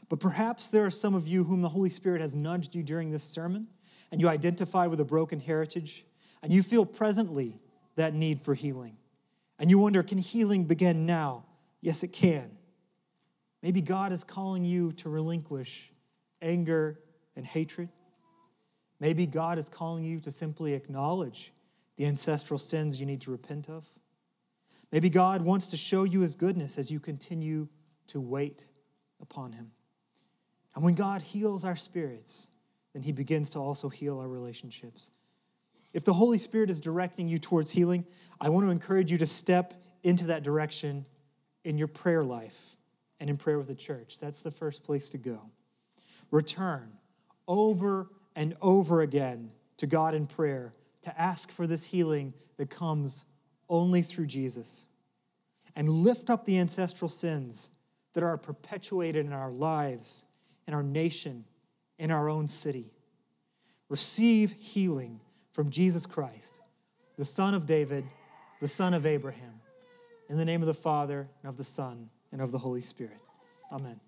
But 0.09 0.19
perhaps 0.19 0.69
there 0.69 0.85
are 0.85 0.91
some 0.91 1.15
of 1.15 1.27
you 1.27 1.43
whom 1.43 1.61
the 1.61 1.69
Holy 1.69 1.89
Spirit 1.89 2.21
has 2.21 2.35
nudged 2.35 2.75
you 2.75 2.83
during 2.83 3.11
this 3.11 3.23
sermon, 3.23 3.67
and 4.11 4.21
you 4.21 4.29
identify 4.29 4.85
with 4.87 4.99
a 4.99 5.05
broken 5.05 5.39
heritage, 5.39 6.05
and 6.45 6.53
you 6.53 6.61
feel 6.61 6.85
presently 6.85 7.59
that 7.95 8.13
need 8.13 8.39
for 8.39 8.53
healing. 8.53 8.95
And 9.57 9.67
you 9.67 9.79
wonder, 9.79 10.03
can 10.03 10.19
healing 10.19 10.65
begin 10.65 11.07
now? 11.07 11.43
Yes, 11.81 12.03
it 12.03 12.09
can. 12.09 12.55
Maybe 13.63 13.81
God 13.81 14.11
is 14.11 14.23
calling 14.23 14.63
you 14.63 14.91
to 14.91 15.09
relinquish 15.09 15.91
anger 16.43 16.99
and 17.35 17.47
hatred. 17.47 17.89
Maybe 18.99 19.25
God 19.25 19.57
is 19.57 19.69
calling 19.69 20.03
you 20.03 20.19
to 20.19 20.29
simply 20.29 20.73
acknowledge 20.73 21.51
the 21.95 22.05
ancestral 22.05 22.59
sins 22.59 22.99
you 22.99 23.07
need 23.07 23.21
to 23.21 23.31
repent 23.31 23.67
of. 23.67 23.83
Maybe 24.91 25.09
God 25.09 25.41
wants 25.41 25.65
to 25.69 25.77
show 25.77 26.03
you 26.03 26.19
his 26.19 26.35
goodness 26.35 26.77
as 26.77 26.91
you 26.91 26.99
continue 26.99 27.67
to 28.09 28.21
wait 28.21 28.63
upon 29.19 29.51
him. 29.51 29.71
And 30.75 30.83
when 30.83 30.93
God 30.93 31.23
heals 31.23 31.65
our 31.65 31.75
spirits, 31.75 32.49
then 32.93 33.01
he 33.01 33.11
begins 33.11 33.49
to 33.49 33.59
also 33.59 33.89
heal 33.89 34.19
our 34.19 34.27
relationships. 34.27 35.09
If 35.95 36.03
the 36.03 36.11
Holy 36.11 36.37
Spirit 36.37 36.69
is 36.69 36.81
directing 36.81 37.29
you 37.29 37.39
towards 37.39 37.71
healing, 37.71 38.05
I 38.41 38.49
want 38.49 38.65
to 38.65 38.69
encourage 38.69 39.13
you 39.13 39.17
to 39.19 39.25
step 39.25 39.73
into 40.03 40.25
that 40.25 40.43
direction 40.43 41.05
in 41.63 41.77
your 41.77 41.87
prayer 41.87 42.21
life 42.21 42.75
and 43.21 43.29
in 43.29 43.37
prayer 43.37 43.57
with 43.57 43.67
the 43.67 43.75
church. 43.75 44.17
That's 44.19 44.41
the 44.41 44.51
first 44.51 44.83
place 44.83 45.09
to 45.11 45.17
go. 45.17 45.39
Return 46.31 46.91
over 47.47 48.09
and 48.35 48.57
over 48.61 49.03
again 49.03 49.51
to 49.77 49.87
God 49.87 50.13
in 50.13 50.27
prayer 50.27 50.73
to 51.03 51.17
ask 51.17 51.49
for 51.49 51.65
this 51.65 51.85
healing 51.85 52.33
that 52.57 52.69
comes 52.69 53.23
only 53.69 54.01
through 54.01 54.25
Jesus. 54.25 54.87
And 55.77 55.87
lift 55.87 56.29
up 56.29 56.43
the 56.43 56.59
ancestral 56.59 57.07
sins 57.07 57.69
that 58.15 58.23
are 58.23 58.35
perpetuated 58.35 59.25
in 59.25 59.31
our 59.31 59.51
lives, 59.51 60.25
in 60.67 60.73
our 60.73 60.83
nation, 60.83 61.45
in 61.97 62.11
our 62.11 62.27
own 62.27 62.49
city. 62.49 62.91
Receive 63.87 64.51
healing 64.59 65.21
from 65.55 65.69
Jesus 65.69 66.05
Christ, 66.05 66.59
the 67.17 67.23
Son 67.23 67.53
of 67.53 67.65
David, 67.65 68.03
the 68.59 68.67
Son 68.67 68.93
of 68.93 69.05
Abraham. 69.05 69.61
In 70.29 70.37
the 70.37 70.43
name 70.43 70.61
of 70.61 70.67
the 70.67 70.73
Father, 70.73 71.29
and 71.41 71.49
of 71.49 71.55
the 71.55 71.63
Son, 71.63 72.09
and 72.33 72.41
of 72.41 72.51
the 72.51 72.57
Holy 72.57 72.81
Spirit. 72.81 73.21
Amen. 73.71 74.01